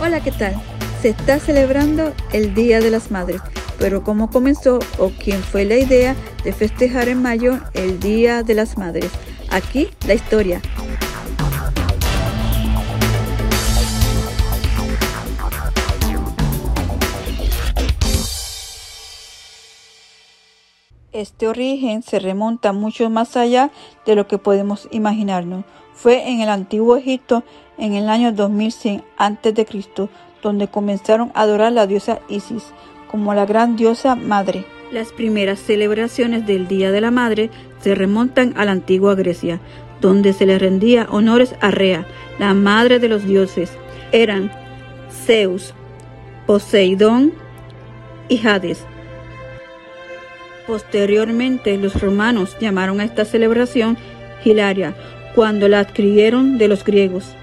[0.00, 0.54] Hola, ¿qué tal?
[1.02, 3.40] Se está celebrando el Día de las Madres,
[3.80, 8.54] pero ¿cómo comenzó o quién fue la idea de festejar en mayo el Día de
[8.54, 9.10] las Madres?
[9.50, 10.62] Aquí la historia.
[21.18, 23.72] Este origen se remonta mucho más allá
[24.06, 25.64] de lo que podemos imaginarnos.
[25.92, 27.42] Fue en el antiguo Egipto
[27.76, 29.66] en el año 2100 a.C.,
[30.44, 32.72] donde comenzaron a adorar la diosa Isis
[33.10, 34.64] como la gran diosa madre.
[34.92, 37.50] Las primeras celebraciones del Día de la Madre
[37.80, 39.58] se remontan a la antigua Grecia,
[40.00, 42.06] donde se le rendía honores a Rea,
[42.38, 43.72] la madre de los dioses.
[44.12, 44.52] Eran
[45.10, 45.74] Zeus,
[46.46, 47.32] Poseidón
[48.28, 48.86] y Hades.
[50.68, 53.96] Posteriormente, los romanos llamaron a esta celebración
[54.44, 54.94] Hilaria,
[55.34, 57.34] cuando la adquirieron de los griegos.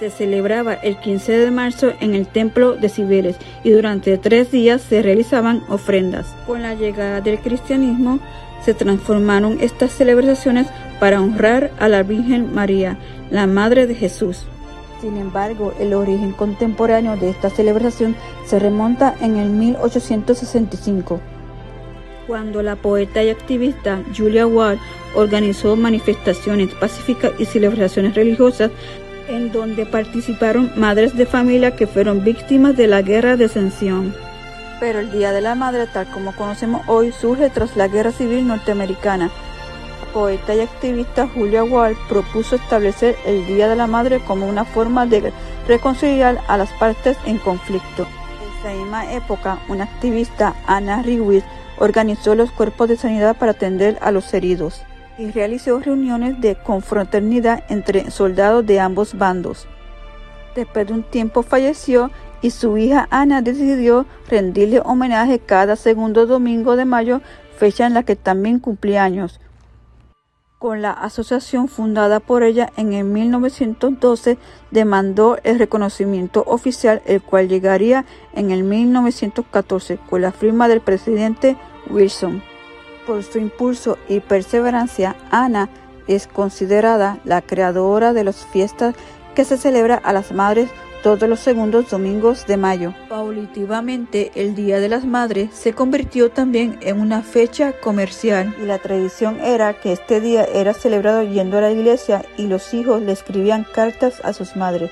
[0.00, 4.82] Se celebraba el 15 de marzo en el templo de Cibeles y durante tres días
[4.82, 6.26] se realizaban ofrendas.
[6.44, 8.18] Con la llegada del cristianismo
[8.64, 10.66] se transformaron estas celebraciones
[10.98, 12.98] para honrar a la Virgen María,
[13.30, 14.44] la Madre de Jesús.
[15.00, 21.20] Sin embargo, el origen contemporáneo de esta celebración se remonta en el 1865
[22.26, 24.78] cuando la poeta y activista Julia Ward
[25.14, 28.70] organizó manifestaciones pacíficas y celebraciones religiosas
[29.28, 34.14] en donde participaron madres de familia que fueron víctimas de la guerra de ascensión.
[34.78, 38.46] Pero el Día de la Madre, tal como conocemos hoy, surge tras la Guerra Civil
[38.46, 39.30] Norteamericana.
[40.00, 44.64] La poeta y activista Julia Ward propuso establecer el Día de la Madre como una
[44.64, 45.32] forma de
[45.66, 48.06] reconciliar a las partes en conflicto.
[48.42, 51.44] En esa misma época, una activista, Anna Riwis,
[51.78, 54.82] organizó los cuerpos de sanidad para atender a los heridos
[55.18, 59.66] y realizó reuniones de confraternidad entre soldados de ambos bandos.
[60.54, 62.10] Después de un tiempo falleció
[62.42, 67.20] y su hija Ana decidió rendirle homenaje cada segundo domingo de mayo,
[67.56, 69.40] fecha en la que también cumplía años.
[70.58, 74.38] Con la asociación fundada por ella en el 1912
[74.70, 81.58] demandó el reconocimiento oficial, el cual llegaría en el 1914 con la firma del presidente
[81.90, 82.42] Wilson.
[83.06, 85.68] Por su impulso y perseverancia, Ana
[86.08, 88.94] es considerada la creadora de las fiestas
[89.34, 90.70] que se celebra a las madres
[91.06, 92.92] todos los segundos domingos de mayo.
[93.08, 98.78] Paulativamente, el Día de las Madres se convirtió también en una fecha comercial y la
[98.78, 103.12] tradición era que este día era celebrado yendo a la iglesia y los hijos le
[103.12, 104.90] escribían cartas a sus madres.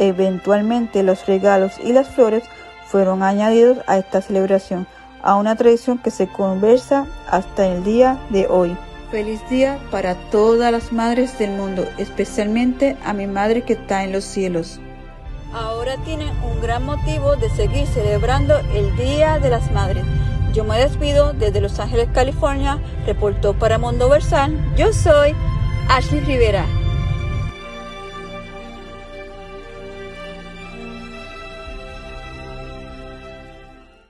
[0.00, 2.42] Eventualmente los regalos y las flores
[2.88, 4.88] fueron añadidos a esta celebración,
[5.22, 8.76] a una tradición que se conversa hasta el día de hoy.
[9.12, 14.10] Feliz día para todas las madres del mundo, especialmente a mi madre que está en
[14.10, 14.80] los cielos
[15.82, 20.04] ahora tienen un gran motivo de seguir celebrando el Día de las Madres.
[20.52, 22.78] Yo me despido desde Los Ángeles, California.
[23.04, 24.56] Reportó para Mundo Versal.
[24.76, 25.34] Yo soy
[25.88, 26.66] Ashley Rivera.